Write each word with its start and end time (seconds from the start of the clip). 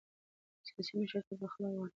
سیاسي 0.67 0.91
مشرتابه 0.99 1.45
اخلاق 1.47 1.71
غواړي 1.77 1.89